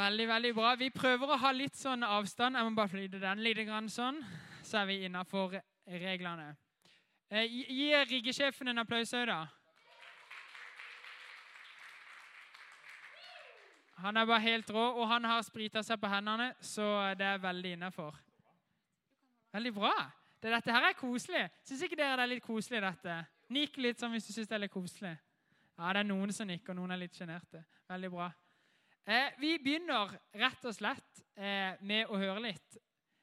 [0.00, 0.74] Veldig, veldig bra.
[0.80, 2.56] Vi prøver å ha litt sånn avstand.
[2.56, 3.58] Jeg må bare flytte den litt
[3.92, 4.22] sånn,
[4.64, 6.54] så er vi innafor reglene.
[7.28, 9.42] Eh, gi riggesjefen en applaus òg, da.
[14.00, 17.42] Han er bare helt rå, og han har sprita seg på hendene, så det er
[17.44, 18.16] veldig innafor.
[19.52, 19.94] Veldig bra.
[20.40, 21.48] Det, dette her er koselig.
[21.68, 23.22] Syns ikke dere det er litt koselig, dette?
[23.52, 25.18] Nikk litt sånn hvis du syns det er litt koselig.
[25.76, 27.66] Ja, det er noen som nikker, og noen er litt sjenerte.
[27.90, 28.30] Veldig bra.
[29.08, 32.76] Eh, vi begynner rett og slett eh, med å høre litt.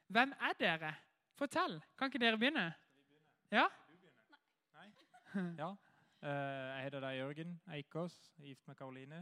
[0.10, 0.94] Hvem er dere?
[1.38, 1.78] Fortell.
[1.98, 2.72] Kan ikke dere begynne?
[3.54, 3.68] Ja?
[5.58, 5.70] Ja.
[6.26, 9.20] Eh, jeg heter da Jørgen Eikås, gift med Karoline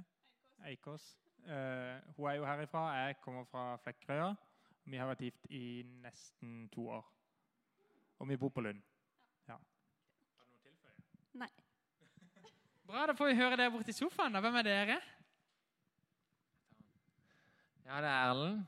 [0.63, 1.03] Eikås.
[1.43, 4.31] Eh, hun er jo herifra, jeg kommer fra Flekkerøya.
[4.85, 7.03] Vi har vært gift i nesten to år.
[8.21, 8.79] Og vi bor på Lund.
[9.49, 9.57] Ja.
[11.33, 11.51] Nei.
[12.85, 14.33] Bra, da får vi høre det borti sofaen.
[14.33, 14.41] da.
[14.45, 14.97] Hvem er dere?
[17.85, 18.61] Ja, det er Erlend.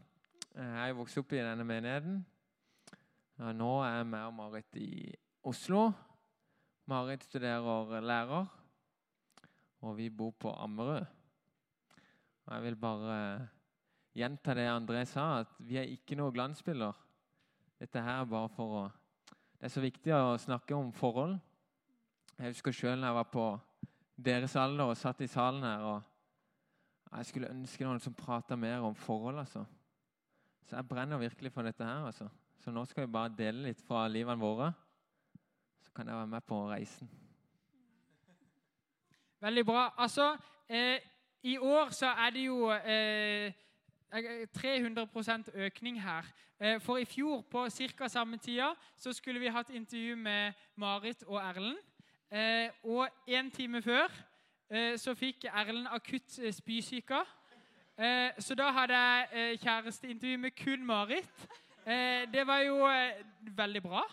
[0.54, 2.20] Jeg er vokst opp i denne menigheten.
[3.40, 4.90] Ja, nå er jeg med og Marit i
[5.42, 5.88] Oslo.
[6.86, 8.46] Marit studerer lærer,
[9.82, 11.08] og vi bor på Ammerud.
[12.46, 13.48] Og jeg vil bare
[14.14, 16.94] gjenta det André sa, at vi er ikke noe glansbilder.
[17.82, 18.86] Dette her er bare for å
[19.58, 21.40] Det er så viktig å snakke om forhold.
[22.38, 23.48] Jeg husker sjøl da jeg var på
[24.30, 25.82] deres alder og satt i salen her.
[25.82, 26.07] og
[27.16, 29.40] jeg skulle ønske noen som prata mer om forhold.
[29.40, 29.66] altså.
[30.66, 32.06] Så jeg brenner virkelig for dette her.
[32.06, 32.28] altså.
[32.60, 34.72] Så nå skal vi bare dele litt fra livene våre.
[35.86, 37.10] Så kan jeg være med på reisen.
[39.40, 39.94] Veldig bra.
[39.98, 40.38] Altså,
[40.70, 41.00] eh,
[41.44, 43.54] i år så er det jo eh,
[44.58, 46.26] 300% økning her.
[46.60, 48.08] Eh, for i fjor på ca.
[48.08, 51.78] samme tida så skulle vi hatt intervju med Marit og Erlend.
[52.32, 54.08] Eh, og en time før
[55.00, 57.22] så fikk Erlend akutt eh, spysyke.
[57.98, 61.30] Eh, så da hadde jeg eh, kjæresteintervju med kun Marit.
[61.86, 63.24] Eh, det var jo eh,
[63.58, 64.04] veldig bra.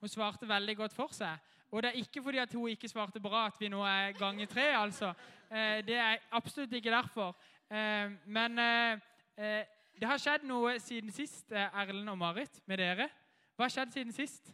[0.00, 1.38] Hun svarte veldig godt for seg.
[1.70, 4.46] Og det er ikke fordi at hun ikke svarte bra at vi nå er ganger
[4.46, 4.66] tre.
[4.76, 5.14] altså.
[5.50, 7.36] Eh, det er absolutt ikke derfor.
[7.70, 8.98] Eh, men eh,
[9.38, 9.64] eh,
[10.00, 13.08] det har skjedd noe siden sist, eh, Erlend og Marit, med dere.
[13.56, 14.50] Hva har skjedd siden sist?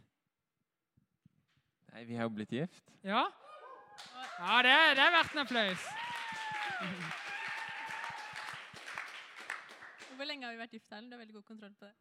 [1.93, 2.85] Nei, vi har jo blitt gift.
[3.03, 3.25] Ja?
[4.39, 5.87] Ja, det, det er verdt en applaus.
[10.17, 11.11] Hvor lenge har vi vært gift, Erlend?
[11.11, 11.95] Du har veldig god kontroll på det.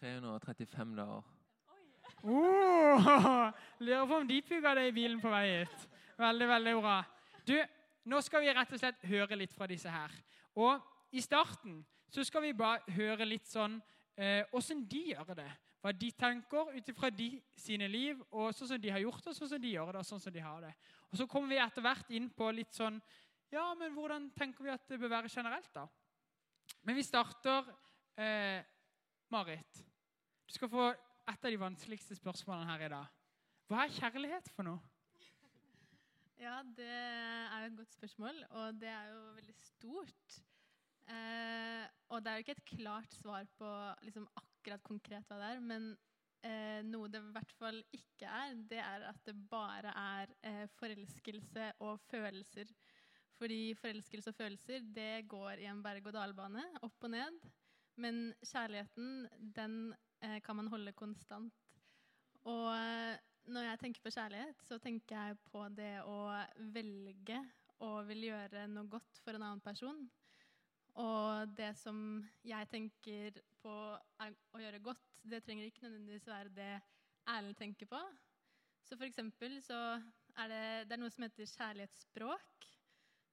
[0.00, 1.34] 335 dager.
[2.22, 3.50] Oh,
[3.84, 5.88] lurer på om de pugga det i bilen på vei hit.
[6.18, 6.96] Veldig, veldig bra.
[7.46, 7.54] Du,
[8.10, 10.12] nå skal vi rett og slett høre litt fra disse her.
[10.58, 10.80] Og
[11.12, 11.80] i starten
[12.12, 13.78] så skal vi bare høre litt sånn
[14.52, 15.50] åssen de gjør det.
[15.78, 17.10] Hva de tenker ut ifra
[17.56, 20.00] sine liv, og sånn som de har gjort det, sånn som de gjør det.
[20.00, 20.74] og sånn som de har det.
[21.10, 23.00] Og Så kommer vi etter hvert inn på litt sånn
[23.50, 25.86] Ja, men hvordan tenker vi at det bør være generelt, da?
[26.84, 27.70] Men vi starter
[28.18, 28.60] eh,
[29.32, 29.84] Marit.
[30.44, 33.06] Du skal få et av de vanskeligste spørsmålene her i dag.
[33.68, 34.80] Hva er kjærlighet for noe?
[36.38, 40.36] Ja, det er et godt spørsmål, og det er jo veldig stort.
[41.10, 43.70] Eh, og det er jo ikke et klart svar på
[44.06, 44.47] liksom, akkurat
[44.84, 45.88] konkret hva det er, men
[46.46, 50.64] eh, noe det i hvert fall ikke er, det er at det bare er eh,
[50.78, 52.70] forelskelse og følelser.
[53.38, 57.38] Fordi forelskelse og følelser, det går i en berg-og-dal-bane, opp og ned.
[58.02, 59.78] Men kjærligheten, den
[60.22, 61.54] eh, kan man holde konstant.
[62.46, 63.16] Og eh,
[63.48, 66.18] når jeg tenker på kjærlighet, så tenker jeg på det å
[66.74, 67.40] velge
[67.86, 70.00] og vil gjøre noe godt for en annen person.
[70.98, 71.98] Og det som
[72.46, 76.72] jeg tenker på å gjøre godt, det trenger ikke nødvendigvis være det
[77.28, 78.00] Erlend tenker på.
[78.88, 79.78] Så for eksempel så
[80.38, 82.68] er det, det er noe som heter kjærlighetsspråk.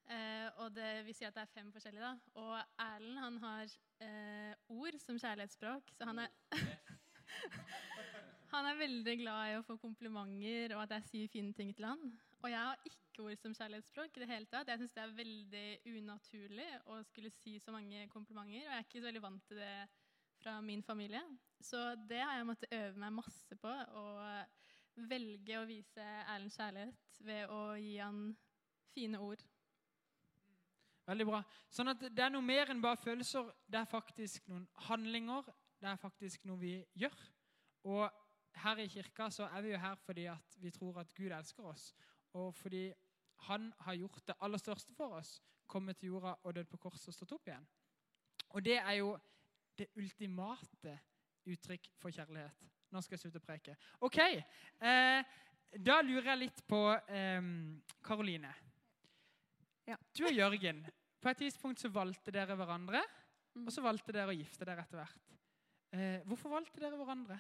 [0.06, 2.06] Eh, og det, vi sier at det er fem forskjellige.
[2.06, 2.42] da.
[2.42, 6.34] Og Erlend han har eh, ord som kjærlighetsspråk, så han er
[8.56, 11.90] Han er veldig glad i å få komplimenter og at jeg sier fine ting til
[11.90, 12.04] han.
[12.46, 14.68] Og jeg har ikke ord som kjærlighetsspråk i det hele tatt.
[14.70, 18.60] Jeg syns det er veldig unaturlig å skulle si så mange komplimenter.
[18.60, 19.72] Og jeg er ikke så veldig vant til det
[20.44, 21.24] fra min familie.
[21.58, 23.72] Så det har jeg måttet øve meg masse på.
[23.74, 24.06] Å
[25.10, 28.20] velge å vise Erlend kjærlighet ved å gi han
[28.94, 29.42] fine ord.
[31.10, 31.40] Veldig bra.
[31.74, 33.50] Sånn at det er noe mer enn bare følelser.
[33.66, 35.50] Det er faktisk noen handlinger.
[35.82, 37.18] Det er faktisk noe vi gjør.
[37.90, 38.06] Og
[38.62, 41.74] her i kirka så er vi jo her fordi at vi tror at Gud elsker
[41.74, 41.90] oss.
[42.36, 42.90] Og fordi
[43.48, 45.38] han har gjort det aller største for oss.
[45.68, 47.66] Kommet til jorda og dødd på korset og stått opp igjen.
[48.54, 49.16] Og det er jo
[49.78, 50.94] det ultimate
[51.46, 52.62] uttrykk for kjærlighet.
[52.94, 53.76] Nå skal jeg slutte å preke.
[54.08, 54.20] OK.
[54.22, 55.34] Eh,
[55.84, 56.80] da lurer jeg litt på
[58.06, 58.54] Karoline.
[59.86, 59.98] Ja.
[60.16, 60.86] Du og Jørgen,
[61.22, 63.04] på et tidspunkt så valgte dere hverandre,
[63.56, 63.68] Mm.
[63.68, 65.28] og så valgte dere å gifte dere etter hvert.
[65.96, 67.38] Eh, hvorfor valgte dere hverandre?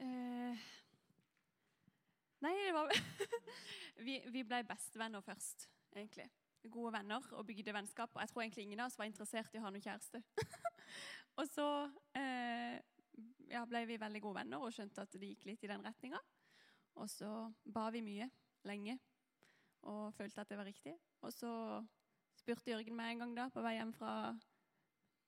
[0.00, 0.56] Eh,
[2.44, 2.92] nei, det var
[4.06, 6.28] vi, vi ble bestevenner først, egentlig.
[6.68, 8.12] Gode venner og bygde vennskap.
[8.14, 10.20] Og jeg tror egentlig ingen av oss var interessert i å ha noen kjæreste.
[11.40, 11.68] og så
[12.18, 12.76] eh,
[13.48, 16.20] ja, ble vi veldig gode venner og skjønte at det gikk litt i den retninga.
[17.00, 17.30] Og så
[17.64, 18.28] ba vi mye,
[18.68, 18.98] lenge,
[19.88, 20.94] og følte at det var riktig.
[21.24, 21.52] Og så
[22.36, 24.14] spurte Jørgen meg en gang da, på vei hjem fra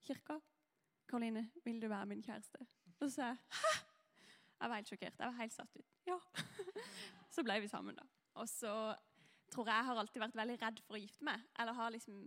[0.05, 0.41] kirka.
[1.09, 2.61] 'Karoline, vil du være min kjæreste?'
[3.01, 3.93] Og så sa jeg 'hæ?'
[4.61, 5.19] Jeg var helt sjokkert.
[5.19, 5.92] Jeg var helt satt ut.
[6.09, 6.19] Ja.
[7.35, 8.07] så ble vi sammen, da.
[8.41, 8.73] Og så
[9.53, 11.43] tror jeg jeg har alltid vært veldig redd for å gifte meg.
[11.61, 12.23] Eller har liksom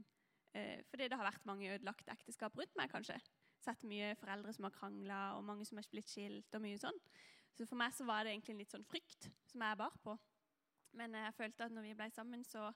[0.53, 3.17] eh, Fordi det har vært mange ødelagte ekteskap rundt meg, kanskje.
[3.65, 6.99] Sett mye foreldre som har krangla, og mange som har blitt skilt, og mye sånn.
[7.55, 10.17] Så for meg så var det egentlig en litt sånn frykt som jeg bar på.
[10.99, 12.69] Men jeg følte at når vi ble sammen, så,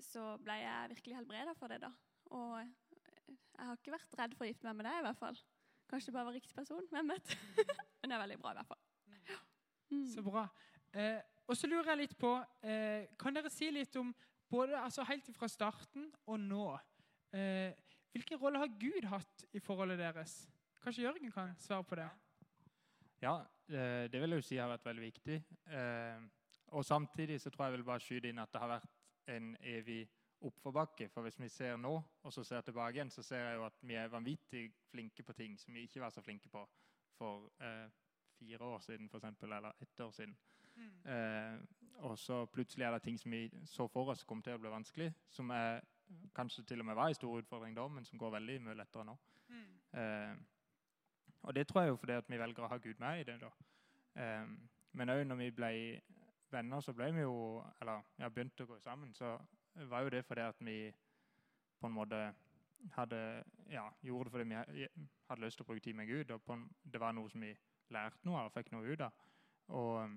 [0.00, 1.90] så ble jeg virkelig helbreda for det, da.
[2.32, 5.42] Og jeg har ikke vært redd for å gifte meg med deg, i hvert fall.
[5.90, 6.86] Kanskje det bare var riktig person.
[6.92, 7.36] Hvem vet?
[8.00, 8.81] Men det er veldig bra, i hvert fall.
[9.92, 10.06] Mm.
[10.08, 10.46] Så bra.
[10.96, 12.30] Eh, og så lurer jeg litt på
[12.64, 14.12] eh, Kan dere si litt om
[14.52, 16.66] både altså helt fra starten og nå
[17.32, 17.72] eh,
[18.12, 20.34] Hvilken rolle har Gud hatt i forholdet deres?
[20.82, 22.08] Kanskje Jørgen kan svare på det?
[23.22, 23.38] Ja,
[23.70, 25.38] eh, det vil jeg jo si har vært veldig viktig.
[25.72, 26.24] Eh,
[26.72, 28.92] Og samtidig så tror jeg jeg vil bare skyte inn at det har vært
[29.28, 30.08] en evig
[30.42, 31.08] oppforbakke.
[31.12, 31.92] For hvis vi ser nå,
[32.22, 35.32] og så ser tilbake igjen, så ser jeg jo at vi er vanvittig flinke på
[35.32, 36.64] ting som vi ikke var så flinke på
[37.18, 37.88] for eh,
[38.42, 40.36] fire år siden, for eksempel, eller ett år siden.
[41.04, 41.58] Eh,
[42.02, 44.70] og så plutselig er det ting som vi så for oss kom til å bli
[44.72, 45.80] vanskelig, som er,
[46.34, 49.04] kanskje til og med var en stor utfordring da, men som går veldig mye lettere
[49.04, 49.16] nå.
[50.00, 50.34] Eh,
[51.42, 53.38] og det tror jeg jo fordi at vi velger å ha Gud med i det.
[53.40, 53.50] da.
[54.22, 54.46] Eh,
[54.92, 55.72] men òg når vi ble
[56.52, 59.38] venner, så ble vi jo Eller ja, begynte å gå sammen, så
[59.88, 60.92] var jo det fordi at vi
[61.80, 62.34] på en måte
[62.92, 64.88] hadde ja, gjorde det fordi vi
[65.28, 66.30] hadde lyst til å bruke tid med Gud.
[66.30, 67.56] og på en, Det var noe som vi
[67.92, 69.24] lærte noe av fikk noe ut av.
[69.72, 70.16] Og um,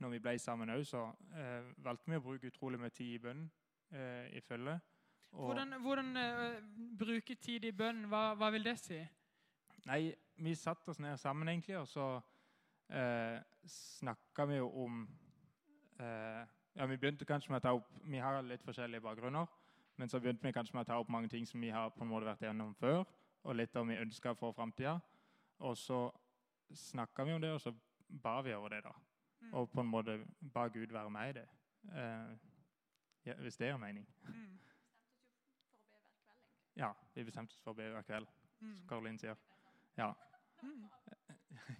[0.00, 1.04] når vi ble sammen òg, så
[1.36, 3.42] eh, valgte vi å bruke utrolig mye tid i bønn
[3.92, 4.78] eh, i følge.
[5.30, 6.56] Hvordan, hvordan uh,
[6.98, 8.98] bruke tid i bønn, hva, hva vil det si?
[9.86, 12.06] Nei, vi satte oss ned sammen, egentlig, og så
[12.92, 15.04] eh, snakka vi jo om
[16.00, 19.46] eh, Ja, vi begynte kanskje med å ta opp Vi har litt forskjellige bakgrunner,
[19.98, 22.04] men så begynte vi kanskje med å ta opp mange ting som vi har på
[22.04, 23.04] en måte vært gjennom før,
[23.42, 24.98] og litt om vi ønska for framtida.
[25.66, 26.06] Og så
[26.74, 27.72] snakka vi om det, og så
[28.22, 28.92] ba vi over det, da.
[29.40, 29.54] Mm.
[29.54, 30.18] Og på en måte
[30.54, 31.46] ba Gud være med i det.
[31.96, 32.36] Eh,
[33.26, 34.06] ja, hvis det gir mening.
[34.28, 34.58] Mm.
[36.76, 38.28] Ja, vi bestemte oss for å be hver kveld,
[38.60, 38.74] Mm.
[38.76, 39.36] som Karoline sier.
[39.96, 40.12] Ja.
[40.62, 40.84] Mm.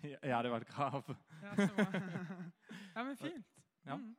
[0.22, 1.04] ja, det var et krav.
[1.42, 1.84] Ja, så bra.
[2.96, 3.46] ja, men fint.
[3.84, 3.96] Ja.
[3.96, 4.16] Mm.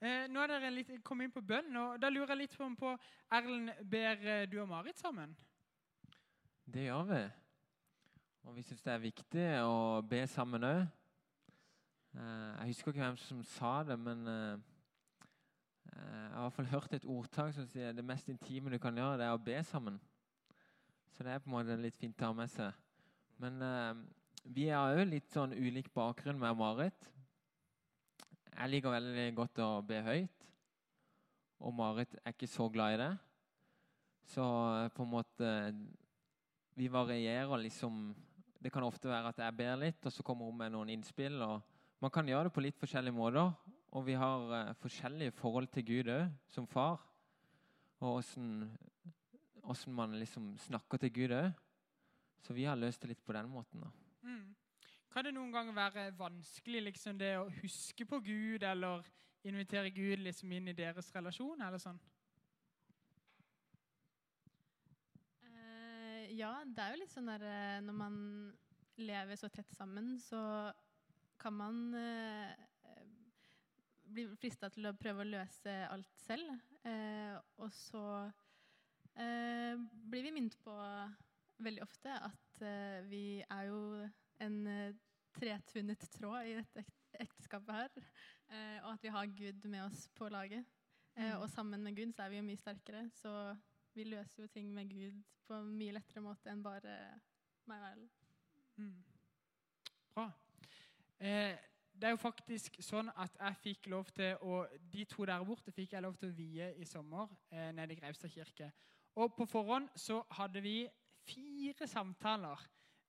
[0.00, 2.68] Eh, nå er dere litt kommet inn på bønn, og da lurer jeg litt på,
[2.78, 2.92] på
[3.34, 5.34] Erlend, ber eh, du og Marit sammen?
[6.64, 7.22] Det gjør vi.
[8.48, 10.78] Og vi syns det er viktig å be sammen òg.
[12.16, 14.62] jeg husker ikke hvem som sa det, men eh,
[15.92, 18.78] eh, jeg har i hvert fall hørt et ordtak som sier det mest intime du
[18.80, 19.98] kan gjøre, det er å be sammen.
[21.12, 22.72] Så det er på en måte litt fint å ha med seg.
[23.36, 24.00] Men eh,
[24.56, 27.10] vi har òg litt sånn ulik bakgrunn med Marit.
[28.54, 30.48] Jeg liker veldig godt å be høyt,
[31.60, 33.12] og Marit er ikke så glad i det.
[34.32, 34.48] Så
[34.78, 35.52] eh, på en måte
[36.78, 38.08] vi varierer liksom
[38.58, 41.42] Det kan ofte være at jeg ber litt, og så kommer hun med noen innspill.
[41.42, 41.62] og
[42.02, 43.52] Man kan gjøre det på litt forskjellige måter.
[43.96, 46.98] Og vi har uh, forskjellige forhold til Gud òg, som far.
[48.00, 51.52] Og åssen man liksom snakker til Gud òg.
[52.42, 53.80] Så vi har løst det litt på den måten.
[53.80, 53.90] da.
[54.22, 54.54] Mm.
[55.12, 59.06] Kan det noen ganger være vanskelig liksom det å huske på Gud, eller
[59.42, 61.98] invitere Gud liksom inn i deres relasjon, eller sånn?
[66.38, 68.16] Ja, det er jo litt sånn der eh, Når man
[68.98, 70.40] lever så tett sammen, så
[71.38, 72.54] kan man eh,
[74.08, 76.50] bli frista til å prøve å løse alt selv.
[76.88, 78.02] Eh, og så
[79.14, 79.78] eh,
[80.08, 80.74] blir vi minnet på
[81.62, 83.82] veldig ofte at eh, vi er jo
[84.42, 84.96] en eh,
[85.38, 86.84] tretvunnet tråd i dette
[87.22, 88.10] ekteskapet her.
[88.48, 90.64] Eh, og at vi har Gud med oss på laget.
[90.64, 90.74] Eh,
[91.18, 91.40] Mm.
[91.42, 93.00] og sammen med Gud så er vi jo mye sterkere.
[93.10, 93.30] Så
[93.98, 95.16] vi løser jo ting med Gud
[95.48, 96.94] på en mye lettere måte enn bare
[97.68, 98.10] meg Erlend.
[98.78, 99.00] Mm.
[100.14, 100.28] Bra.
[101.18, 101.56] Eh,
[101.98, 104.60] det er jo faktisk sånn at jeg fikk lov til å
[104.92, 107.98] De to der borte fikk jeg lov til å vie i sommer eh, nede i
[107.98, 108.70] Greivstad kirke.
[109.18, 110.76] Og på forhånd så hadde vi
[111.26, 112.62] fire samtaler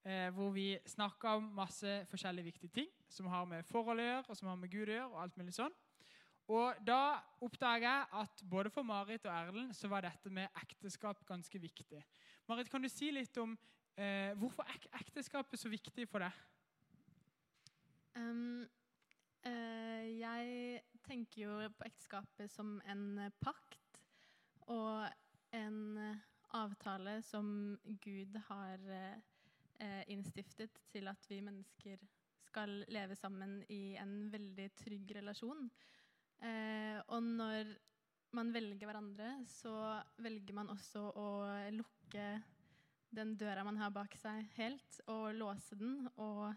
[0.03, 4.25] eh, hvor vi snakka om masse forskjellige viktige ting som har med forhold å gjøre,
[4.25, 5.75] og som har med Gud å gjøre, og alt mulig sånn.
[6.49, 11.21] Og da oppdager jeg at både for Marit og Erlend så var dette med ekteskap
[11.27, 12.01] ganske viktig.
[12.49, 13.53] Marit, kan du si litt om
[13.97, 16.39] eh, hvorfor ek ekteskapet er så viktig for deg?
[18.17, 18.65] Um,
[19.45, 24.01] uh, jeg tenker jo på ekteskapet som en pakt
[24.69, 25.05] og
[25.53, 26.17] en
[26.57, 32.01] avtale som Gud har eh, innstiftet til at vi mennesker
[32.49, 35.69] skal leve sammen i en veldig trygg relasjon.
[36.45, 37.73] Eh, og når
[38.37, 39.73] man velger hverandre, så
[40.21, 41.27] velger man også å
[41.73, 42.29] lukke
[43.15, 46.03] den døra man har bak seg, helt, og låse den.
[46.21, 46.53] Og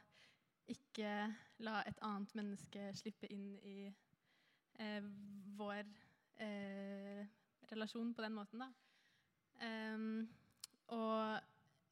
[0.70, 1.32] ikke
[1.64, 5.08] la et annet menneske slippe inn i eh,
[5.58, 5.88] vår
[6.44, 7.24] eh,
[7.72, 8.70] relasjon på den måten, da.
[9.62, 10.28] Ehm,
[10.92, 11.40] og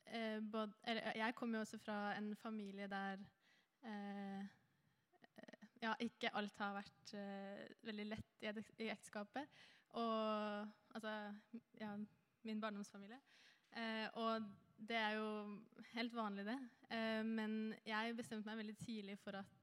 [0.07, 3.23] eh, både, eller, jeg kommer jo også fra en familie der
[3.87, 4.49] eh,
[5.81, 8.53] ja, ikke alt har vært uh, veldig lett i,
[8.85, 9.61] i ekteskapet.
[9.99, 11.15] Og altså
[11.81, 11.95] ja,
[12.47, 13.21] min barndomsfamilie.
[13.73, 14.51] Uh, og
[14.89, 15.31] det er jo
[15.95, 16.59] helt vanlig, det.
[16.93, 19.57] Uh, men jeg bestemte meg veldig tidlig for at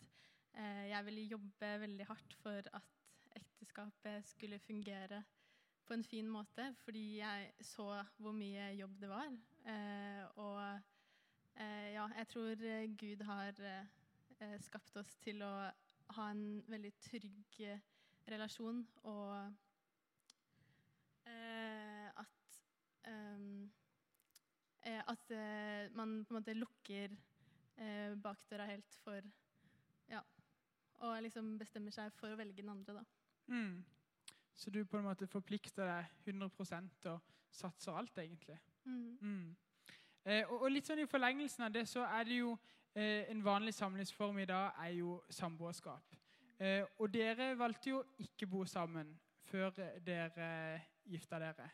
[0.58, 5.20] jeg ville jobbe veldig hardt for at ekteskapet skulle fungere
[5.86, 9.36] på en fin måte, fordi jeg så hvor mye jobb det var.
[10.42, 10.58] Og
[11.94, 12.66] ja, jeg tror
[12.98, 13.62] Gud har
[14.66, 15.52] skapt oss til å
[16.16, 17.80] ha en veldig trygg eh,
[18.28, 19.34] relasjon, og
[21.28, 22.60] eh, at
[23.08, 23.72] ehm,
[24.84, 27.14] eh, At eh, man på en måte lukker
[27.78, 29.22] eh, bakdøra helt for
[30.08, 30.22] Ja.
[30.98, 33.04] Og liksom bestemmer seg for å velge den andre, da.
[33.54, 33.84] Mm.
[34.56, 37.20] Så du på en måte forplikter deg 100 og
[37.54, 38.58] satser alt, egentlig?
[38.86, 39.18] Mm.
[39.22, 39.56] Mm.
[40.26, 43.44] Eh, og, og litt sånn I forlengelsen av det så er det jo eh, en
[43.46, 46.16] vanlig samlivsform i dag er jo samboerskap.
[46.58, 49.12] Eh, og dere valgte jo ikke bo sammen
[49.46, 50.48] før eh, dere
[51.06, 51.68] gifta dere.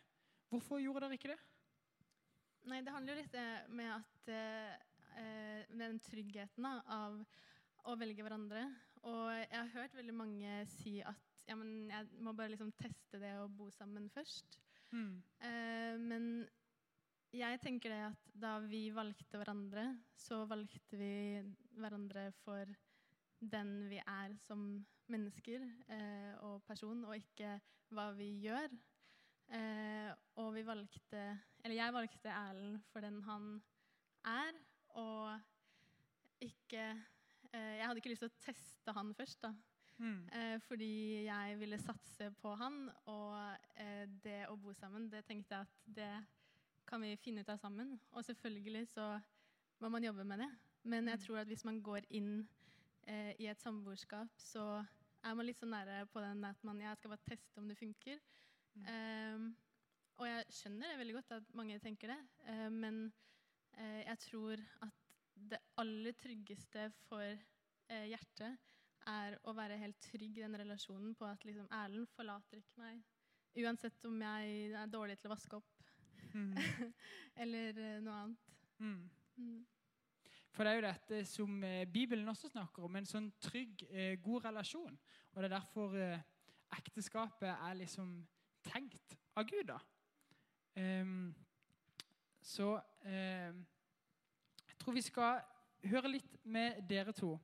[0.52, 1.40] Hvorfor gjorde dere ikke det?
[2.68, 4.74] Nei, det handler jo litt eh, med at eh,
[5.20, 7.16] eh, med den tryggheten da, av
[7.88, 8.66] å velge hverandre.
[9.08, 13.20] Og jeg har hørt veldig mange si at ja, men jeg må bare liksom teste
[13.20, 14.60] det å bo sammen først.
[14.92, 15.16] Mm.
[15.44, 16.28] Eh, men
[17.34, 19.88] jeg tenker det at da vi valgte hverandre,
[20.18, 21.42] så valgte vi
[21.80, 22.70] hverandre for
[23.44, 27.58] den vi er som mennesker eh, og person, og ikke
[27.94, 28.70] hva vi gjør.
[29.54, 31.24] Eh, og vi valgte
[31.66, 33.50] Eller jeg valgte Erlend for den han
[34.26, 34.56] er,
[34.96, 35.36] og
[36.40, 36.86] ikke
[37.52, 39.52] eh, Jeg hadde ikke lyst til å teste han først, da.
[39.98, 40.24] Mm.
[40.32, 43.36] Eh, fordi jeg ville satse på han, og
[43.76, 46.14] eh, det å bo sammen, det tenkte jeg at det
[46.94, 47.96] kan vi finne ut av sammen.
[48.14, 49.08] Og selvfølgelig så
[49.82, 50.50] må man jobbe med det.
[50.84, 51.26] Men jeg Mm.
[51.26, 52.48] tror at hvis man går inn
[53.08, 54.86] eh, i et samboerskap, så
[55.24, 57.78] er man litt så nære på den at man jeg skal bare teste om det
[57.78, 58.20] funker.
[58.76, 58.86] Mm.
[58.86, 59.54] Eh,
[60.18, 63.12] og jeg skjønner det veldig godt at mange tenker det, eh, men
[63.78, 64.94] eh, jeg tror at
[65.50, 68.58] det aller tryggeste for eh, hjertet
[69.08, 73.02] er å være helt trygg i den relasjonen på at liksom, Erlend forlater ikke meg.
[73.58, 75.73] Uansett om jeg er dårlig til å vaske opp.
[77.42, 78.52] eller eh, noe annet.
[78.80, 79.10] Mm.
[79.36, 79.66] Mm.
[80.54, 84.16] For det er jo dette som eh, Bibelen også snakker om, en sånn trygg, eh,
[84.22, 84.98] god relasjon.
[85.34, 85.98] Og det er derfor
[86.74, 88.16] ekteskapet er liksom
[88.66, 89.80] tenkt av Gud, da.
[90.74, 91.34] Um,
[92.42, 92.76] så
[93.06, 93.60] um,
[94.68, 95.42] jeg tror vi skal
[95.90, 97.36] høre litt med dere to.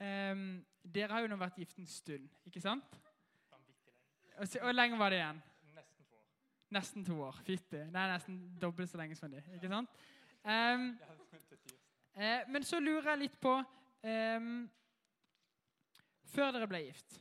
[0.00, 2.98] Um, dere har jo nå vært gift en stund, ikke sant?
[4.40, 5.42] Og så- Hvor lenge var det igjen?
[6.70, 7.38] Nesten to år.
[7.46, 7.80] Fytti.
[7.90, 9.42] Det er nesten dobbelt så lenge som de.
[9.54, 10.02] ikke sant?
[10.44, 10.92] Um.
[12.14, 14.68] Eh, men så lurer jeg litt på um,
[16.32, 17.18] Før dere ble gift,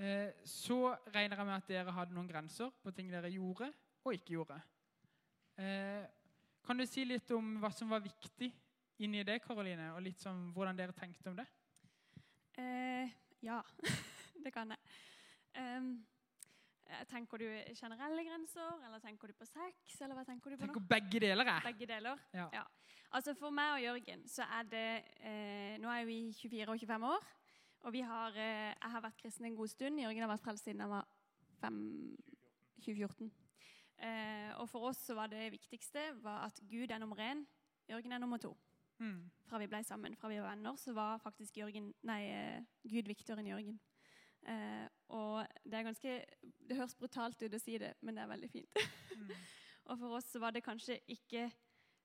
[0.00, 0.78] uh, så
[1.14, 3.70] regner jeg med at dere hadde noen grenser på ting dere gjorde
[4.04, 4.58] og ikke gjorde.
[5.58, 6.06] Uh,
[6.66, 8.50] kan du si litt om hva som var viktig
[9.04, 11.48] inni det, Karoline, og litt sånn hvordan dere tenkte om det?
[13.44, 13.60] Ja,
[14.44, 14.78] det kan jeg.
[15.54, 15.82] Eh,
[17.10, 20.82] tenker du generelle grenser, eller tenker du på sex, eller hva tenker du på tenker
[20.82, 20.88] nå?
[20.90, 21.64] begge deler jeg.
[21.68, 22.20] Begge deler?
[22.34, 22.64] Ja.
[23.14, 24.86] Altså For meg og Jørgen så er det
[25.22, 27.28] eh, Nå er vi 24 og 25 år.
[27.84, 30.00] Og vi har, eh, jeg har vært kristen en god stund.
[30.00, 31.08] Jørgen har vært frelst siden han var
[31.60, 31.80] 5,
[32.82, 33.30] 2014.
[33.98, 37.44] Eh, og for oss så var det viktigste var at Gud er nummer én,
[37.88, 38.56] Jørgen er nummer to.
[38.98, 39.30] Mm.
[39.46, 43.08] Fra vi ble sammen, fra vi var venner, så var faktisk Jørgen, nei, eh, Gud
[43.10, 43.80] viktigere enn Jørgen.
[44.46, 46.14] Eh, og det er ganske
[46.64, 48.84] Det høres brutalt ut å si det, men det er veldig fint.
[49.14, 49.34] Mm.
[49.92, 51.50] Og for oss var det kanskje ikke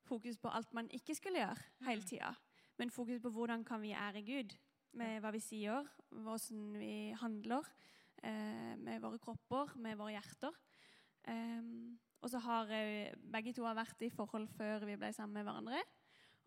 [0.04, 2.34] fokus på alt man ikke skulle gjøre hele tida,
[2.76, 4.56] men fokus på hvordan kan vi ære Gud
[5.00, 7.68] med hva vi sier, hvordan vi handler,
[8.24, 10.56] eh, med våre kropper, med våre hjerter.
[11.30, 15.40] Um, og så har eh, begge to har vært i forhold før vi ble sammen
[15.40, 15.82] med hverandre,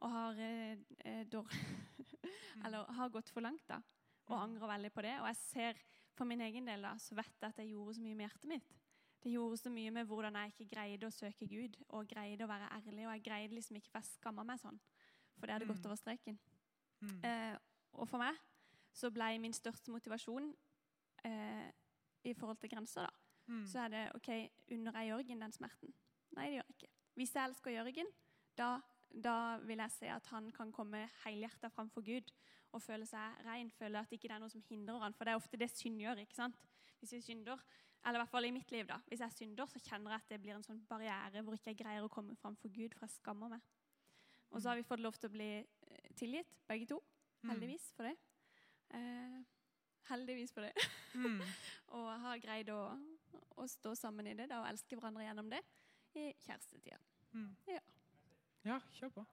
[0.03, 1.55] og har, eh, eh, dår-
[2.65, 3.79] eller, har gått for langt da,
[4.29, 5.15] og angrer veldig på det.
[5.21, 5.83] Og jeg ser
[6.23, 8.49] for min egen del da, så vet jeg at jeg gjorde så mye med hjertet
[8.55, 8.73] mitt.
[9.23, 12.51] Det gjorde så mye med hvordan jeg ikke greide å søke Gud og greide å
[12.51, 13.05] være ærlig.
[13.07, 14.81] Og jeg greide liksom ikke, for jeg skamma meg sånn.
[15.39, 15.87] For det hadde gått Mm.
[15.91, 16.39] over streken.
[17.03, 17.21] Mm.
[17.27, 17.57] Eh,
[17.95, 18.39] og for meg
[18.95, 20.51] så ble min største motivasjon
[21.25, 21.71] eh,
[22.25, 23.11] i forhold til grenser, da.
[23.53, 23.67] Mm.
[23.67, 24.29] Så er det OK,
[24.75, 25.95] unner jeg Jørgen den smerten?
[26.37, 26.91] Nei, det gjør jeg ikke.
[27.19, 28.07] Hvis jeg elsker Jørgen,
[28.59, 28.69] da,
[29.15, 32.33] da vil jeg se at han kan komme helhjerta framfor Gud
[32.73, 35.15] og føle seg ren, føle at ikke det er noe som hindrer han.
[35.17, 36.23] For det er ofte det synd gjør.
[36.23, 36.57] ikke sant?
[37.01, 37.61] Hvis vi synder,
[38.03, 38.99] eller i hvert fall i mitt liv, da.
[39.11, 41.83] Hvis jeg synder, så kjenner jeg at det blir en sånn barriere hvor ikke jeg
[41.83, 43.67] greier å komme framfor Gud, for jeg skammer meg.
[44.53, 47.01] Og så har vi fått lov til å bli eh, tilgitt, begge to.
[47.43, 47.53] Mm.
[47.53, 48.17] Heldigvis for det.
[48.97, 49.39] Eh,
[50.11, 50.89] heldigvis for det.
[51.15, 51.41] Mm.
[51.99, 52.83] og har greid å,
[53.61, 55.63] å stå sammen i det da, og elske hverandre gjennom det
[56.19, 57.01] i kjærestetida.
[57.33, 57.51] Mm.
[57.71, 57.81] Ja.
[58.65, 59.25] Ja, kjør på.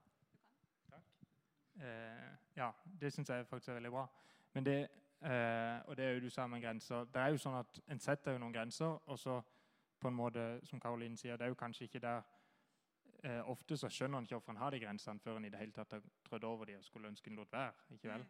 [1.80, 2.70] Eh, ja,
[3.00, 4.06] det syns jeg faktisk er veldig bra.
[4.54, 4.88] Men det,
[5.22, 7.04] eh, og det er jo du sa med grenser.
[7.04, 9.40] Det er jo sånn at En setter jo noen grenser, og så
[10.00, 12.22] på en måte, som Karoline sier, det er jo kanskje ikke der
[13.24, 15.58] eh, Ofte så skjønner en ikke hvorfor en har de grensene før en i det
[15.58, 17.72] hele tatt har trødd over de og skulle ønske en lot være.
[17.90, 18.26] ikke vel?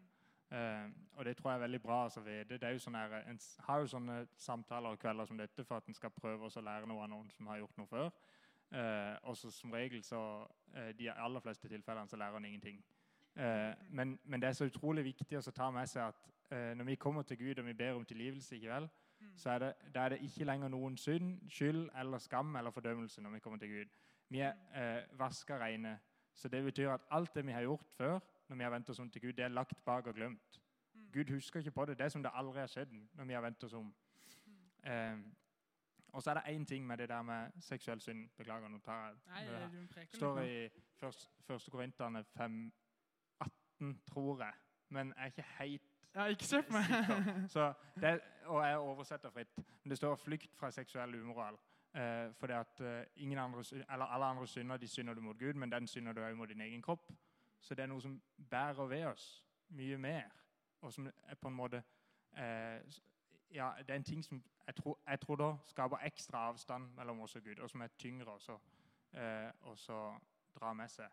[0.50, 2.59] Eh, og det tror jeg er veldig bra altså, vite.
[2.59, 5.76] Det er jo sånn her, En har jo sånne samtaler og kvelder som dette for
[5.76, 8.11] at en skal prøve å lære noe av noen som har gjort noe før.
[8.71, 10.47] Eh, og så som regel så
[10.77, 12.85] eh, de aller fleste tilfellene så lærer en ingenting.
[13.37, 16.85] Eh, men, men det er så utrolig viktig å ta med seg at eh, når
[16.85, 18.89] vi kommer til Gud og vi ber om tilgivelse, ikke vel,
[19.37, 23.23] så er det, da er det ikke lenger noen synd, skyld eller skam eller fordømmelse
[23.23, 23.99] når vi kommer til Gud.
[24.29, 25.99] Vi er eh, vaska reine.
[26.35, 28.99] Så det betyr at alt det vi har gjort før, når vi har vendt oss
[28.99, 30.61] om til Gud, det er lagt bak og glemt.
[31.12, 31.99] Gud husker ikke på det.
[31.99, 33.95] Det er som det aldri har skjedd når vi har vendt oss om.
[34.85, 35.19] Eh,
[36.12, 38.29] og så er det én ting med det der med seksuell synd.
[38.37, 39.17] Beklager, nå tar jeg
[39.95, 42.73] det står i først, første Korinterne 5,
[43.41, 44.52] 18, tror jeg.
[44.89, 45.82] Men jeg er ikke helt.
[46.15, 46.85] Ja, ikke se på meg.
[46.85, 47.47] sikker.
[47.54, 49.56] Så det, og jeg oversetter fritt.
[49.56, 51.58] Men det står 'flykt fra seksuell umoral'.
[51.95, 55.54] Eh, fordi at eh, ingen andre, eller alle andre synder de synder du mot Gud,
[55.54, 57.13] men den synder du òg mot din egen kropp.
[57.61, 60.23] Så det er noe som bærer ved oss mye mer,
[60.80, 61.82] og som er på en måte
[62.39, 62.80] eh,
[63.54, 67.21] Ja, det er en ting som jeg tror, jeg tror da skaper ekstra avstand mellom
[67.21, 68.58] oss og Gud, og som er tyngre også,
[69.15, 69.97] eh, også
[70.54, 71.10] drar med seg.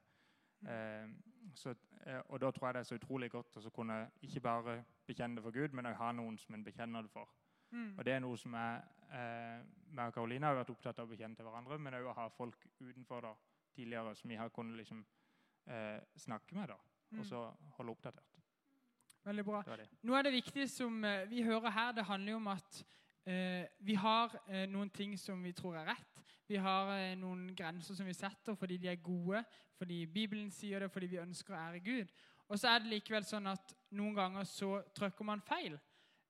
[0.67, 1.07] Eh,
[1.55, 1.73] så,
[2.05, 4.83] eh, og da tror jeg det er så utrolig godt å så kunne ikke bare
[5.07, 7.29] bekjenne det for Gud, men også ha noen som en bekjenner det for.
[7.71, 7.95] Mm.
[7.97, 11.11] Og det er noe som jeg, eh, meg og Karoline har vært opptatt av å
[11.15, 13.33] bekjenne til hverandre, men òg å ha folk utenfor da,
[13.75, 15.05] tidligere som vi har kunnet liksom,
[15.67, 16.77] eh, snakke med da,
[17.11, 17.19] Mm.
[17.19, 18.36] og så holde oppdatert.
[19.27, 19.61] Veldig bra.
[19.65, 19.87] Det det.
[20.07, 22.77] Noe av det viktige som eh, vi hører her, det handler jo om at
[23.27, 26.21] eh, vi har eh, noen ting som vi tror er rett.
[26.47, 29.41] Vi har eh, noen grenser som vi setter fordi de er gode,
[29.75, 32.13] fordi Bibelen sier det, fordi vi ønsker å ære Gud.
[32.47, 35.75] Og så er det likevel sånn at noen ganger så trykker man feil.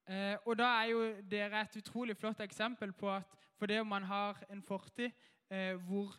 [0.10, 4.10] Eh, og da er jo dere et utrolig flott eksempel på at fordi om man
[4.10, 5.12] har en fortid
[5.54, 6.18] eh, hvor,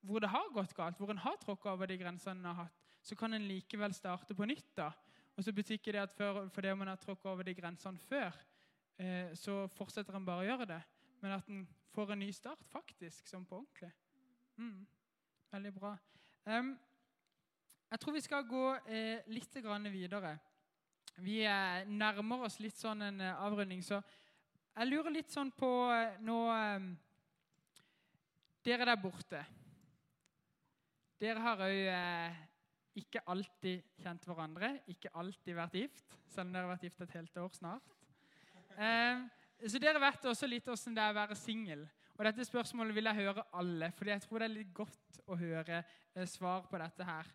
[0.00, 2.82] hvor det har gått galt, hvor en har tråkka over de grensene en har hatt,
[3.04, 4.72] så kan en likevel starte på nytt.
[4.76, 4.90] da.
[5.36, 8.36] Og så betyr ikke det at for, fordi man har tråkket over de grensene før,
[8.98, 10.80] eh, så fortsetter en bare å gjøre det.
[11.20, 11.64] Men at en
[11.94, 13.90] får en ny start, faktisk, som på ordentlig.
[14.56, 14.86] Mm.
[15.50, 15.96] Veldig bra.
[16.46, 16.74] Um,
[17.90, 19.56] jeg tror vi skal gå eh, litt
[19.90, 20.38] videre.
[21.20, 23.98] Vi eh, nærmer oss litt sånn en eh, avrunding, så
[24.70, 26.38] jeg lurer litt sånn på eh, nå
[28.60, 29.40] Dere der borte.
[31.20, 31.78] Dere har òg
[32.98, 37.16] ikke alltid kjent hverandre, ikke alltid vært gift, selv om dere har vært gift et
[37.18, 37.96] helt år snart.
[38.80, 39.22] Eh,
[39.68, 41.84] så dere vet også litt hvordan det er å være singel.
[42.16, 45.38] Og dette spørsmålet vil jeg høre alle, fordi jeg tror det er litt godt å
[45.40, 47.30] høre eh, svar på dette her.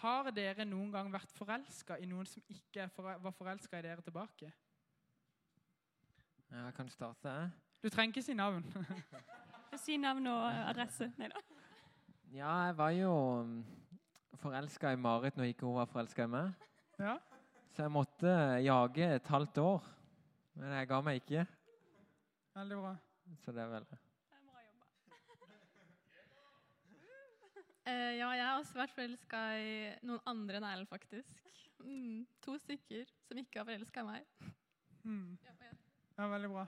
[0.00, 4.02] Har dere noen gang vært forelska i noen som ikke for, var forelska i dere
[4.02, 4.48] tilbake?
[6.50, 7.34] Ja, jeg kan starte.
[7.82, 8.64] Du trenger ikke si navn.
[9.78, 11.06] Si navn og adresse.
[11.14, 11.38] Nei da.
[12.34, 13.12] Ja, jeg var jo
[14.40, 16.68] forelska i Marit når ikke hun var forelska i meg.
[16.98, 17.16] ja?
[17.70, 19.90] Så jeg måtte jage et halvt år.
[20.58, 21.46] Men jeg ga meg ikke.
[22.58, 22.94] Veldig bra.
[23.44, 23.86] Så det er vel
[27.90, 29.70] Eh, ja, jeg har også vært forelska i
[30.06, 31.40] noen andre enn Erlend, faktisk.
[31.80, 34.50] Mm, to stykker som ikke har forelska i meg.
[35.02, 35.38] Mm.
[35.46, 35.72] Ja, ja.
[36.18, 36.66] Ja, veldig bra.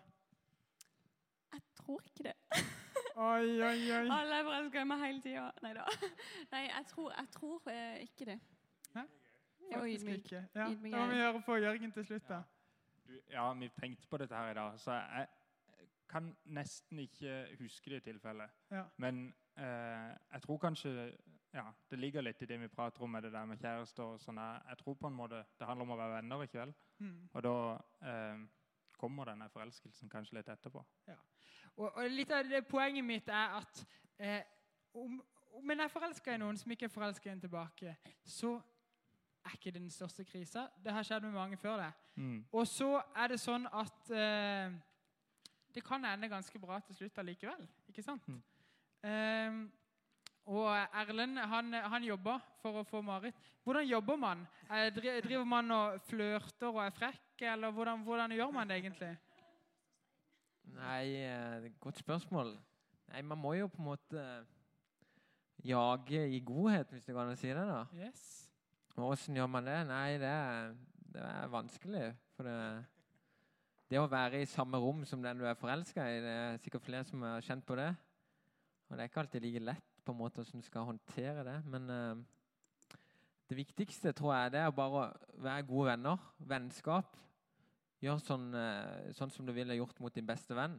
[1.52, 2.34] Jeg tror ikke det.
[3.16, 4.06] Oi, oi, oi.
[4.08, 5.50] Alle er forelska i meg hele tida.
[5.64, 5.84] Nei da.
[6.52, 8.38] Nei, jeg tror, jeg tror eh, ikke det.
[8.94, 9.04] Hæ?
[9.72, 10.24] Faktisk ydmyk.
[10.24, 10.44] ikke.
[10.54, 12.40] Ja, Ydmyk da må vi gjøre høre på Jørgen til slutt, da.
[13.08, 15.26] Du, ja, vi tenkte på dette her i dag, så jeg
[16.08, 18.50] kan nesten ikke huske det tilfellet.
[18.70, 18.82] Ja.
[18.96, 21.12] Men eh, jeg tror kanskje
[21.52, 24.14] ja, det ligger litt i det vi prater om med det der med kjærester.
[24.14, 24.40] og sånn.
[24.40, 26.74] Jeg, jeg tror på en måte det handler om å være venner i kveld.
[26.98, 27.16] Mm.
[27.32, 27.56] Og da
[28.08, 28.44] eh,
[29.02, 30.82] kommer denne forelskelsen kanskje litt etterpå.
[31.76, 33.82] Og, og litt av det poenget mitt er at
[34.22, 34.42] eh,
[34.94, 35.18] om,
[35.58, 38.54] om en er forelska i noen som ikke er forelska en tilbake, så
[39.42, 40.68] er ikke det den største krisa.
[40.84, 41.90] Det har skjedd med mange før det.
[42.14, 42.44] Mm.
[42.52, 44.74] Og så er det sånn at eh,
[45.74, 47.66] det kan ende ganske bra til slutt allikevel.
[47.90, 48.28] Ikke sant?
[48.28, 48.42] Mm.
[49.08, 49.62] Eh,
[50.50, 53.36] og Erlend han, han jobber for å få Marit.
[53.62, 54.46] Hvordan jobber man?
[54.70, 59.12] Eh, driver man og flørter og er frekk, eller hvordan, hvordan gjør man det egentlig?
[60.72, 62.56] Nei, eh, godt spørsmål.
[63.12, 64.24] Nei, man må jo på en måte
[65.62, 67.66] jage i godhet, hvis det går an å si det.
[67.68, 67.84] da.
[67.94, 68.24] Yes.
[68.96, 69.78] Og åssen gjør man det?
[69.88, 70.32] Nei, det
[71.12, 72.06] det er vanskelig.
[72.36, 72.56] For det,
[73.90, 76.86] det å være i samme rom som den du er forelska i, det er sikkert
[76.86, 77.90] flere som har kjent på det.
[78.88, 81.58] Og det er ikke alltid like lett på en måte hvordan du skal håndtere det.
[81.70, 82.96] Men uh,
[83.48, 86.22] det viktigste tror jeg det er bare å være gode venner.
[86.38, 87.18] Vennskap.
[88.02, 90.78] Gjør sånn, uh, sånn som du ville gjort mot din beste venn.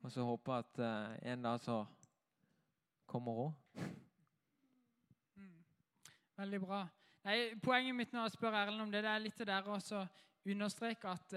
[0.00, 1.82] Og så håpe at uh, en dag så
[3.10, 3.84] kommer hun.
[5.36, 5.60] Mm.
[6.40, 6.86] Veldig bra.
[7.26, 10.04] Nei, poenget mitt når jeg spør Erlend om det, det er litt det der å
[10.48, 11.34] understreke at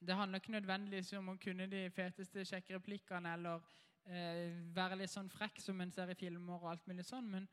[0.00, 3.60] det handler ikke nødvendigvis om å kunne de feteste kjekke replikkene eller
[4.06, 7.48] eh, være litt sånn frekk som en ser i filmer og alt mulig sånn, men,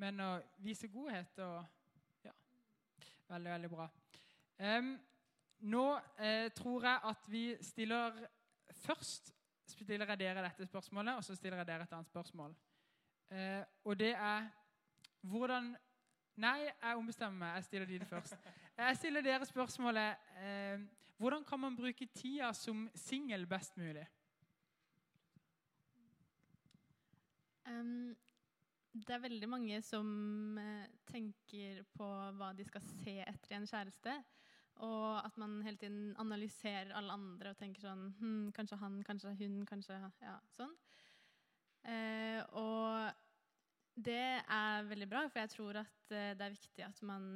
[0.00, 0.32] men å
[0.64, 1.62] vise godhet og
[2.24, 2.32] Ja.
[3.28, 3.88] Veldig, veldig bra.
[4.62, 4.92] Um,
[5.62, 5.84] nå
[6.18, 8.18] eh, tror jeg at vi stiller
[8.82, 9.32] Først
[9.68, 12.54] stiller jeg dere dette spørsmålet, og så stiller jeg dere et annet spørsmål.
[13.30, 14.48] Eh, og det er
[15.20, 15.74] hvordan
[16.40, 17.54] Nei, jeg ombestemmer meg.
[17.54, 18.36] Jeg stiller dine først.
[18.78, 20.80] Jeg stiller dere spørsmålet eh,
[21.20, 24.06] Hvordan kan man bruke tida som singel best mulig?
[27.72, 28.12] Em,
[28.92, 30.08] det er veldig mange som
[30.60, 34.16] eh, tenker på hva de skal se etter i en kjæreste.
[34.84, 39.34] Og at man hele tiden analyserer alle andre og tenker sånn hm, Kanskje han, kanskje
[39.40, 40.72] hun, kanskje Ja, sånn.
[41.82, 43.12] Eh, og
[43.92, 47.26] det er veldig bra, for jeg tror at eh, det er viktig at man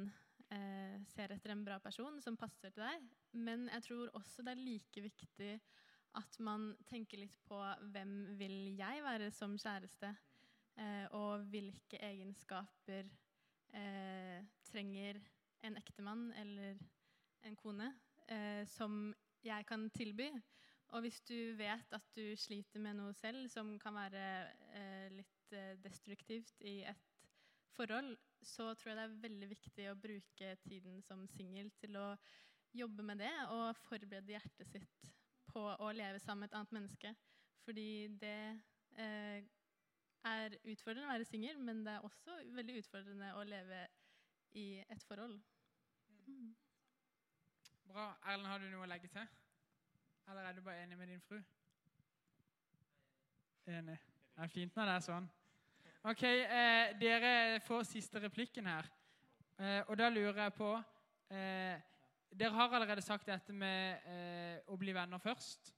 [0.49, 3.09] eh, ser etter en bra person som passer til deg.
[3.37, 5.51] Men jeg tror også det er like viktig
[6.17, 7.59] at man tenker litt på
[7.93, 10.13] hvem vil jeg være som kjæreste,
[11.17, 13.07] og hvilke egenskaper
[13.73, 15.19] eh, trenger
[15.65, 16.77] en ektemann eller
[17.47, 17.87] en kone
[18.29, 20.29] eh, som jeg kan tilby.
[20.95, 24.23] Og hvis du vet at du sliter med noe selv som kan være
[24.77, 27.17] eh, litt eh, destruktivt i et
[27.75, 32.07] forhold, så tror jeg det er veldig viktig å bruke tiden som singel til å
[32.77, 35.11] jobbe med det og forberede hjertet sitt
[35.49, 37.13] på å leve sammen med et annet menneske.
[37.65, 37.89] Fordi
[38.21, 38.39] det
[38.95, 39.43] eh,
[40.27, 43.81] er utfordrende å være singel, men det er også veldig utfordrende å leve
[44.57, 45.39] i et forhold.
[46.27, 46.55] Mm.
[47.87, 48.09] Bra.
[48.27, 49.27] Erlend, har du noe å legge til?
[50.27, 51.39] Eller er du bare enig med din fru?
[53.67, 53.97] Enig.
[54.35, 55.29] Det er fint når det er sånn.
[56.07, 58.87] Ok, eh, Dere får siste replikken her.
[59.57, 60.69] Eh, og da lurer jeg på
[61.33, 61.79] eh,
[62.37, 65.71] Dere har allerede sagt dette med eh, å bli venner først.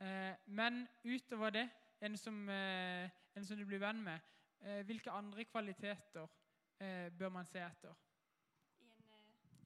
[0.00, 1.64] Eh, men utover det,
[2.00, 4.20] en som, eh, en som du blir venn med,
[4.64, 6.26] eh, hvilke andre kvaliteter
[6.80, 7.94] eh, bør man se etter?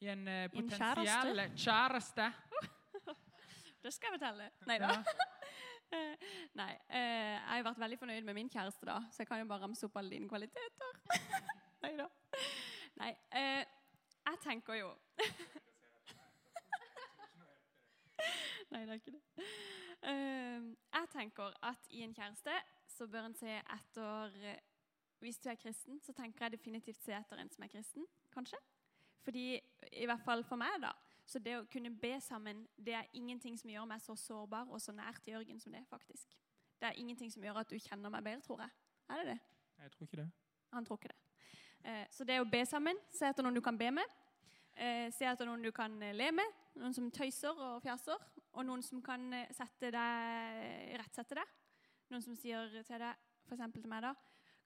[0.02, 2.28] I en, eh, I en potensiell kjæreste.
[3.82, 4.50] det skal jeg fortelle.
[4.68, 4.96] Nei da.
[6.60, 6.72] Nei.
[6.88, 9.64] Eh, jeg har vært veldig fornøyd med min kjæreste, da, så jeg kan jo bare
[9.64, 11.00] ramse opp alle dine kvaliteter.
[11.84, 12.08] Nei da.
[13.00, 13.12] Nei.
[13.32, 14.92] Jeg tenker jo
[18.72, 19.46] Nei, det er ikke det.
[20.02, 22.54] Eh, jeg tenker at i en kjæreste
[22.90, 24.38] så bør en se etter
[25.22, 28.58] Hvis du er kristen, så tenker jeg definitivt se etter en som er kristen, kanskje.
[29.22, 29.60] Fordi,
[29.92, 30.90] i hvert fall for meg, da,
[31.26, 34.80] så det å kunne be sammen, det er ingenting som gjør meg så sårbar og
[34.82, 36.34] så nært Jørgen som det, faktisk.
[36.80, 38.74] Det er ingenting som gjør at du kjenner meg bedre, tror jeg.
[39.08, 39.38] Er det det?
[39.82, 40.30] Jeg tror ikke det.
[40.72, 41.20] Han tror ikke det.
[41.84, 44.18] Eh, så det å be sammen, se etter noen du kan be med.
[44.74, 46.58] Eh, se etter noen du kan eh, le med.
[46.80, 48.18] Noen som tøyser og fjaser.
[48.52, 51.56] Og noen som kan eh, sette deg, rettsette deg.
[52.12, 53.64] Noen som sier til deg, f.eks.
[53.78, 54.12] til meg da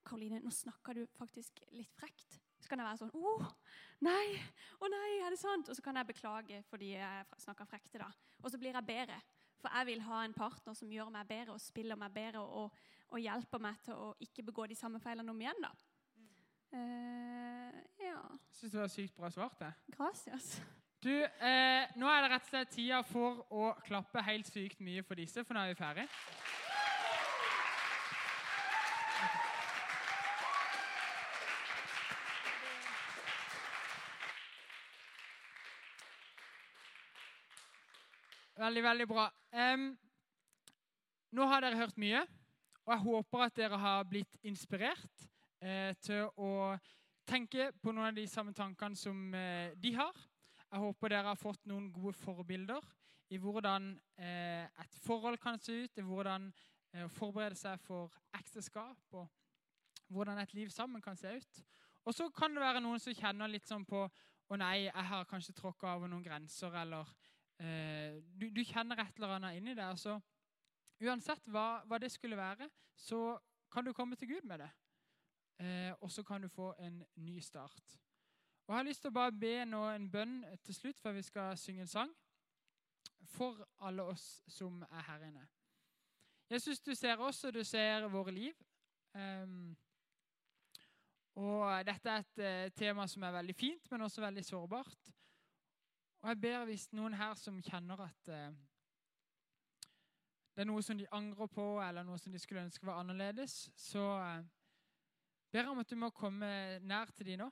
[0.06, 2.38] Karoline, nå snakker du faktisk litt frekt.
[2.62, 3.32] Så kan jeg være sånn Å,
[4.06, 4.36] nei!
[4.80, 5.68] Å nei, er det sant?
[5.70, 7.98] Og så kan jeg beklage fordi jeg snakker frekt.
[7.98, 8.10] da.
[8.42, 9.18] Og så blir jeg bedre.
[9.62, 12.78] For jeg vil ha en partner som gjør meg bedre og spiller meg bedre og,
[13.10, 15.62] og hjelper meg til å ikke begå de samme feilene om igjen.
[15.64, 15.74] da.
[16.76, 18.16] Eh, ja.
[18.16, 18.38] Ja.
[18.50, 19.58] Syns det var sykt bra svart.
[19.58, 19.72] det.
[19.96, 20.60] Gracias.
[21.02, 25.02] Du, eh, Nå er det rett og slett tida for å klappe helt sykt mye
[25.04, 26.06] for disse, for nå er vi ferdig.
[38.56, 39.26] Veldig, veldig bra.
[39.52, 39.90] Um,
[41.36, 42.22] nå har dere hørt mye,
[42.86, 45.26] og jeg håper at dere har blitt inspirert
[45.60, 46.72] eh, til å
[47.28, 50.24] tenke på noen av de samme tankene som eh, de har.
[50.70, 52.84] Jeg håper dere har fått noen gode forbilder
[53.30, 56.48] i hvordan eh, et forhold kan se ut, i hvordan
[56.92, 59.26] eh, å forberede seg for ekteskap, og
[60.14, 61.62] hvordan et liv sammen kan se ut.
[62.06, 64.06] Og så kan det være noen som kjenner litt sånn på
[64.46, 67.08] Å nei, jeg har kanskje tråkka over noen grenser, eller
[67.58, 69.96] eh, du, du kjenner et eller annet inni der.
[69.98, 70.12] Så
[71.02, 73.34] uansett hva, hva det skulle være, så
[73.74, 74.68] kan du komme til Gud med det.
[75.58, 77.96] Eh, og så kan du få en ny start.
[78.66, 81.22] Og Jeg har lyst til å bare be nå en bønn til slutt før vi
[81.22, 82.14] skal synge en sang.
[83.30, 85.44] For alle oss som er her inne.
[86.50, 88.54] Jesus, du ser oss, og du ser våre liv.
[89.14, 89.76] Um,
[91.36, 95.10] og dette er et eh, tema som er veldig fint, men også veldig sårbart.
[96.22, 98.56] Og jeg ber hvis noen her som kjenner at uh,
[100.56, 103.68] det er noe som de angrer på, eller noe som de skulle ønske var annerledes,
[103.76, 104.42] så uh,
[105.52, 106.50] ber jeg om at du må komme
[106.82, 107.50] nær til dem nå.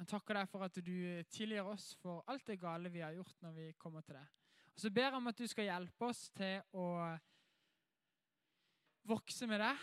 [0.00, 0.94] Jeg takker deg for at du
[1.28, 4.30] tilgir oss for alt det gale vi har gjort når vi kommer til deg.
[4.72, 6.86] Og så ber jeg om at du skal hjelpe oss til å
[9.10, 9.82] vokse med deg,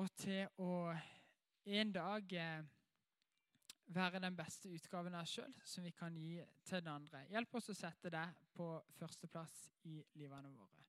[0.00, 0.70] og til å
[1.76, 2.62] en dag eh,
[3.92, 7.26] være den beste utgaven av oss sjøl som vi kan gi til den andre.
[7.28, 9.58] Hjelp oss å sette deg på førsteplass
[9.90, 10.86] i livene våre.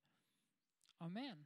[1.04, 1.44] Amen.